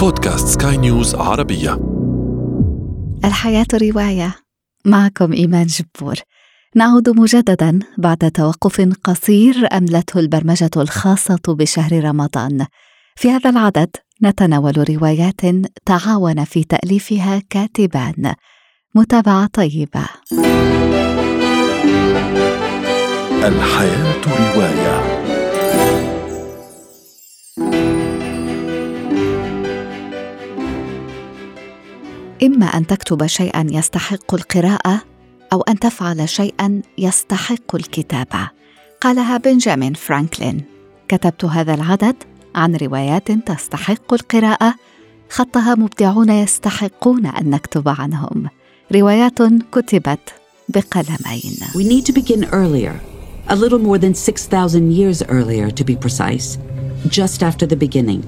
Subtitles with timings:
[0.00, 1.80] بودكاست سكاي نيوز عربية.
[3.24, 4.34] الحياة رواية.
[4.84, 6.14] معكم إيمان جبور.
[6.76, 12.66] نعود مجددا بعد توقف قصير أملته البرمجة الخاصة بشهر رمضان.
[13.16, 13.90] في هذا العدد
[14.22, 15.40] نتناول روايات
[15.86, 18.34] تعاون في تأليفها كاتبان.
[18.94, 20.04] متابعة طيبة.
[23.44, 25.39] الحياة رواية.
[32.42, 35.02] إما أن تكتب شيئا يستحق القراءة
[35.52, 38.50] أو أن تفعل شيئا يستحق الكتابة.
[39.00, 40.64] قالها بنجامين فرانكلين.
[41.08, 42.16] كتبت هذا العدد
[42.54, 44.74] عن روايات تستحق القراءة.
[45.30, 48.48] خطها مبدعون يستحقون أن نكتب عنهم.
[48.94, 49.38] روايات
[49.72, 50.34] كتبت
[50.68, 51.56] بقلمين.
[51.74, 53.00] We need to begin earlier,
[53.48, 56.58] a little more than 6,000 years earlier to be precise,
[57.08, 58.22] just after the beginning.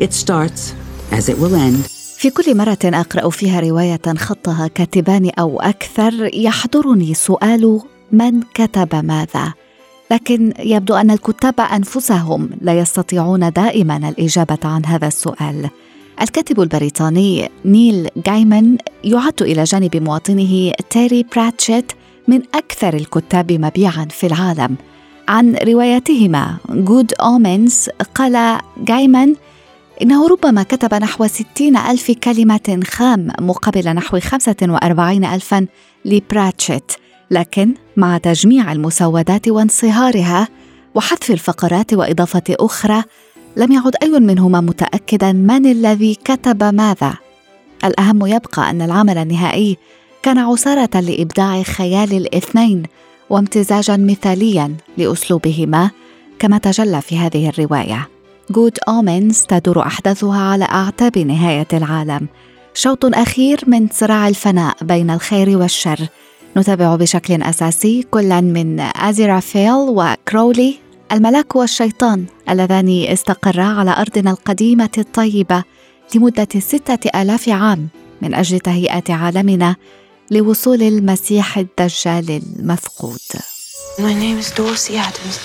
[0.00, 0.74] It starts,
[1.10, 1.82] as it will end,
[2.24, 7.80] في كل مرة أقرأ فيها رواية خطها كاتبان أو أكثر يحضرني سؤال
[8.12, 9.52] من كتب ماذا؟
[10.10, 15.70] لكن يبدو أن الكتاب أنفسهم لا يستطيعون دائما الإجابة عن هذا السؤال.
[16.22, 21.92] الكاتب البريطاني نيل جايمان يعد إلى جانب مواطنه تيري براتشيت
[22.28, 24.76] من أكثر الكتاب مبيعا في العالم.
[25.28, 29.34] عن رواياتهما جود أومنز قال جايمان
[30.02, 35.66] إنه ربما كتب نحو ستين ألف كلمة خام مقابل نحو خمسة وأربعين ألفا
[36.04, 36.92] لبراتشيت
[37.30, 40.48] لكن مع تجميع المسودات وانصهارها
[40.94, 43.02] وحذف الفقرات وإضافة أخرى
[43.56, 47.14] لم يعد أي منهما متأكدا من الذي كتب ماذا.
[47.84, 49.76] الأهم يبقى أن العمل النهائي
[50.22, 52.82] كان عسارة لإبداع خيال الاثنين
[53.30, 55.90] وامتزاجا مثاليا لأسلوبهما
[56.38, 58.13] كما تجلى في هذه الرواية.
[58.50, 62.28] جود أومنز تدور أحداثها على أعتاب نهاية العالم.
[62.74, 66.08] شوط أخير من صراع الفناء بين الخير والشر.
[66.56, 70.74] نتابع بشكل أساسي كلا من أزيرافيل وكرولي
[71.12, 75.62] الملاك والشيطان اللذان استقرا على أرضنا القديمة الطيبة
[76.14, 77.88] لمدة ستة آلاف عام
[78.22, 79.76] من أجل تهيئة عالمنا
[80.30, 83.53] لوصول المسيح الدجال المفقود.
[83.99, 85.35] My name is Dorsey Adams.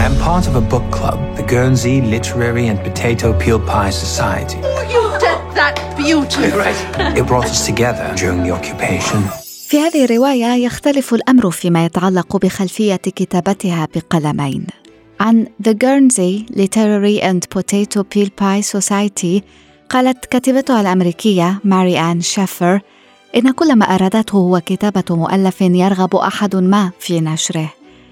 [0.00, 4.58] I am part of a book club, the Guernsey Literary and Potato Peel Pie Society.
[4.94, 6.74] You did that beautifully.
[7.18, 9.20] It brought us together during the occupation.
[9.68, 14.66] في هذه الرواية يختلف الأمر فيما يتعلق بخلفية كتابتها بقلمين.
[15.20, 19.42] عن The Guernsey Literary and Potato Peel Pie Society
[19.88, 22.80] قالت كاتبتها الأمريكية ماري آن شافر
[23.35, 27.69] إن كل ما أرادته هو كتابة مؤلف يرغب أحد ما في نشره.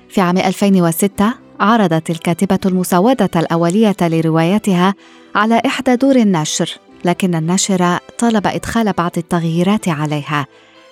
[0.09, 4.93] في عام 2006 عرضت الكاتبة المسودة الأولية لروايتها
[5.35, 10.47] على إحدى دور النشر، لكن الناشر طلب إدخال بعض التغييرات عليها.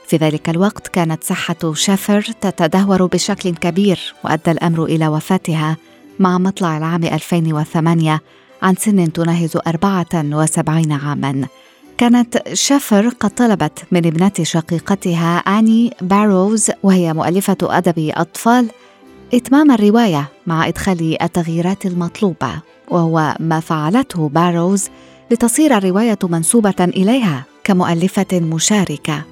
[0.07, 5.77] في ذلك الوقت كانت صحة شافر تتدهور بشكل كبير وأدى الأمر إلى وفاتها
[6.19, 8.21] مع مطلع العام 2008
[8.61, 11.47] عن سن تناهز 74 عاماً.
[11.97, 18.68] كانت شافر قد طلبت من ابنة شقيقتها آني باروز وهي مؤلفة أدب أطفال
[19.34, 24.90] إتمام الرواية مع إدخال التغييرات المطلوبة وهو ما فعلته باروز
[25.31, 29.23] لتصير الرواية منسوبة إليها كمؤلفة مشاركة.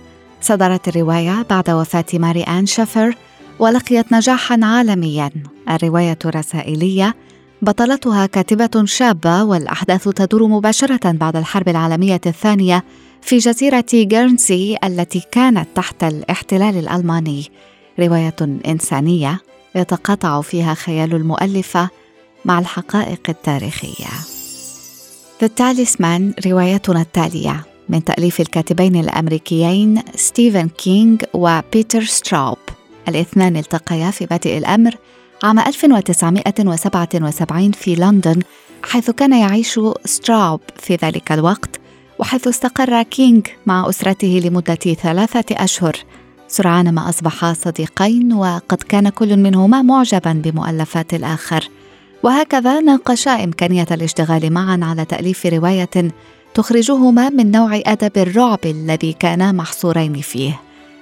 [0.41, 3.15] صدرت الرواية بعد وفاة ماري آن شافر
[3.59, 5.29] ولقيت نجاحا عالميا.
[5.69, 7.15] الرواية رسائلية
[7.61, 12.83] بطلتها كاتبة شابة والأحداث تدور مباشرة بعد الحرب العالمية الثانية
[13.21, 17.51] في جزيرة جيرنسي التي كانت تحت الاحتلال الألماني.
[17.99, 18.35] رواية
[18.67, 19.39] إنسانية
[19.75, 21.89] يتقاطع فيها خيال المؤلفة
[22.45, 24.07] مع الحقائق التاريخية.
[25.43, 27.65] The Talisman روايتنا التالية.
[27.89, 32.57] من تأليف الكاتبين الأمريكيين ستيفن كينغ وبيتر ستراوب
[33.07, 34.95] الاثنان التقيا في بادئ الأمر
[35.43, 38.39] عام 1977 في لندن
[38.83, 41.79] حيث كان يعيش ستراوب في ذلك الوقت
[42.19, 45.95] وحيث استقر كينغ مع أسرته لمدة ثلاثة أشهر.
[46.47, 51.69] سرعان ما أصبحا صديقين وقد كان كل منهما معجبا بمؤلفات الآخر.
[52.23, 56.11] وهكذا ناقشا إمكانية الاشتغال معا على تأليف رواية
[56.53, 60.61] تخرجهما من نوع أدب الرعب الذي كانا محصورين فيه.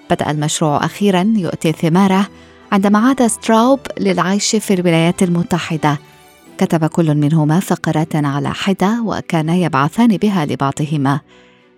[0.10, 2.28] بدأ المشروع أخيرا يؤتي ثماره
[2.72, 5.98] عندما عاد ستراوب للعيش في الولايات المتحدة.
[6.58, 11.20] كتب كل منهما فقرات على حدة وكانا يبعثان بها لبعضهما.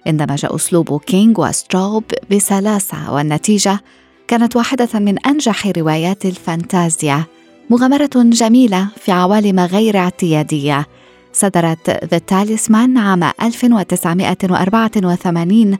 [0.07, 3.79] اندمج أسلوب كينغ وستراوب بسلاسة والنتيجة
[4.27, 7.23] كانت واحدة من أنجح روايات الفانتازيا.
[7.69, 10.85] مغامرة جميلة في عوالم غير اعتيادية.
[11.33, 15.77] صدرت The Talisman عام 1984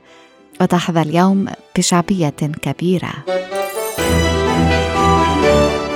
[0.60, 1.46] وتحظى اليوم
[1.76, 3.12] بشعبية كبيرة.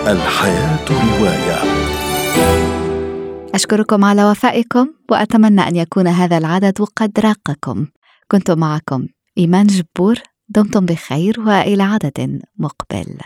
[0.08, 1.58] الحياة رواية.
[3.54, 7.86] أشكركم على وفائكم وأتمنى أن يكون هذا العدد قد راقكم.
[8.30, 9.06] كنت معكم
[9.38, 10.16] إيمان جبور
[10.48, 13.16] دمتم بخير وإلى عدد مقبل.